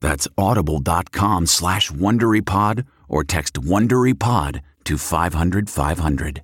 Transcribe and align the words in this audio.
That's 0.00 0.28
audible.com 0.36 1.46
slash 1.46 1.90
WonderyPod 1.90 2.86
or 3.08 3.24
text 3.24 3.54
WonderyPod 3.54 4.60
to 4.84 4.98
500 4.98 5.70
500. 5.70 6.42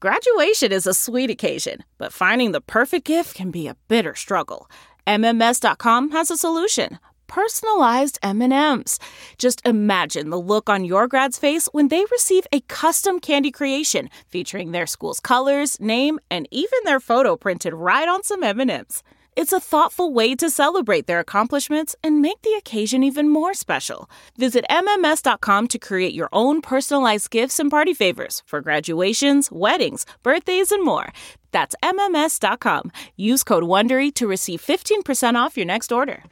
Graduation 0.00 0.72
is 0.72 0.86
a 0.86 0.94
sweet 0.94 1.28
occasion, 1.28 1.84
but 1.98 2.10
finding 2.12 2.52
the 2.52 2.62
perfect 2.62 3.04
gift 3.04 3.34
can 3.34 3.50
be 3.50 3.66
a 3.68 3.76
bitter 3.86 4.14
struggle. 4.14 4.70
MMS.com 5.06 6.12
has 6.12 6.30
a 6.30 6.38
solution. 6.38 6.98
Personalized 7.26 8.18
M&Ms. 8.22 8.98
Just 9.36 9.60
imagine 9.66 10.30
the 10.30 10.40
look 10.40 10.70
on 10.70 10.86
your 10.86 11.06
grad's 11.06 11.38
face 11.38 11.68
when 11.72 11.88
they 11.88 12.04
receive 12.10 12.46
a 12.50 12.60
custom 12.62 13.20
candy 13.20 13.50
creation 13.50 14.08
featuring 14.26 14.72
their 14.72 14.86
school's 14.86 15.20
colors, 15.20 15.78
name, 15.80 16.18
and 16.30 16.48
even 16.50 16.78
their 16.84 16.98
photo 16.98 17.36
printed 17.36 17.74
right 17.74 18.08
on 18.08 18.22
some 18.22 18.42
M&Ms. 18.42 19.02
It's 19.40 19.54
a 19.54 19.58
thoughtful 19.58 20.12
way 20.12 20.34
to 20.34 20.50
celebrate 20.50 21.06
their 21.06 21.18
accomplishments 21.18 21.96
and 22.04 22.20
make 22.20 22.42
the 22.42 22.52
occasion 22.58 23.02
even 23.02 23.30
more 23.30 23.54
special. 23.54 24.10
Visit 24.36 24.66
MMS.com 24.68 25.66
to 25.68 25.78
create 25.78 26.12
your 26.12 26.28
own 26.30 26.60
personalized 26.60 27.30
gifts 27.30 27.58
and 27.58 27.70
party 27.70 27.94
favors 27.94 28.42
for 28.44 28.60
graduations, 28.60 29.50
weddings, 29.50 30.04
birthdays, 30.22 30.70
and 30.70 30.84
more. 30.84 31.10
That's 31.52 31.74
MMS.com. 31.82 32.92
Use 33.16 33.42
code 33.42 33.64
WONDERY 33.64 34.12
to 34.16 34.26
receive 34.26 34.60
15% 34.60 35.36
off 35.36 35.56
your 35.56 35.64
next 35.64 35.90
order. 35.90 36.22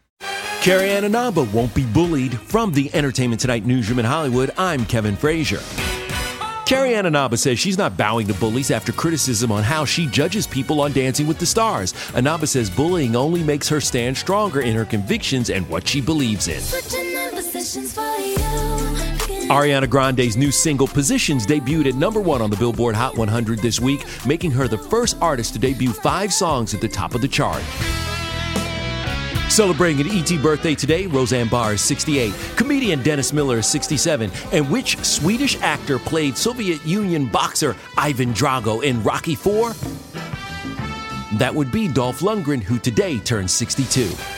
Carrie 0.60 0.90
Ann 0.90 1.04
Inaba 1.04 1.44
won't 1.44 1.74
be 1.74 1.86
bullied. 1.86 2.38
From 2.38 2.72
the 2.72 2.94
Entertainment 2.94 3.40
Tonight 3.40 3.64
newsroom 3.64 4.00
in 4.00 4.04
Hollywood, 4.04 4.50
I'm 4.58 4.84
Kevin 4.84 5.16
Frazier. 5.16 5.60
Carrie 6.68 6.94
Ann 6.94 7.06
Inaba 7.06 7.38
says 7.38 7.58
she's 7.58 7.78
not 7.78 7.96
bowing 7.96 8.26
to 8.26 8.34
bullies 8.34 8.70
after 8.70 8.92
criticism 8.92 9.50
on 9.50 9.62
how 9.62 9.86
she 9.86 10.06
judges 10.06 10.46
people 10.46 10.82
on 10.82 10.92
Dancing 10.92 11.26
with 11.26 11.38
the 11.38 11.46
Stars. 11.46 11.94
Inaba 12.14 12.46
says 12.46 12.68
bullying 12.68 13.16
only 13.16 13.42
makes 13.42 13.70
her 13.70 13.80
stand 13.80 14.18
stronger 14.18 14.60
in 14.60 14.76
her 14.76 14.84
convictions 14.84 15.48
and 15.48 15.66
what 15.70 15.88
she 15.88 16.02
believes 16.02 16.46
in. 16.46 16.60
Ariana 19.48 19.88
Grande's 19.88 20.36
new 20.36 20.52
single 20.52 20.86
Positions 20.86 21.46
debuted 21.46 21.86
at 21.86 21.94
number 21.94 22.20
one 22.20 22.42
on 22.42 22.50
the 22.50 22.56
Billboard 22.58 22.94
Hot 22.94 23.16
100 23.16 23.60
this 23.60 23.80
week, 23.80 24.04
making 24.26 24.50
her 24.50 24.68
the 24.68 24.76
first 24.76 25.16
artist 25.22 25.54
to 25.54 25.58
debut 25.58 25.94
five 25.94 26.34
songs 26.34 26.74
at 26.74 26.82
the 26.82 26.88
top 26.88 27.14
of 27.14 27.22
the 27.22 27.28
chart. 27.28 27.62
Celebrating 29.58 30.06
an 30.06 30.16
ET 30.16 30.40
birthday 30.40 30.76
today, 30.76 31.08
Roseanne 31.08 31.48
Barr 31.48 31.72
is 31.72 31.80
68, 31.80 32.32
comedian 32.54 33.02
Dennis 33.02 33.32
Miller 33.32 33.58
is 33.58 33.66
67, 33.66 34.30
and 34.52 34.70
which 34.70 34.96
Swedish 35.04 35.60
actor 35.62 35.98
played 35.98 36.36
Soviet 36.36 36.86
Union 36.86 37.26
boxer 37.26 37.74
Ivan 37.96 38.32
Drago 38.32 38.84
in 38.84 39.02
Rocky 39.02 39.32
IV? 39.32 39.76
That 41.40 41.52
would 41.52 41.72
be 41.72 41.88
Dolph 41.88 42.20
Lundgren, 42.20 42.62
who 42.62 42.78
today 42.78 43.18
turns 43.18 43.50
62. 43.50 44.37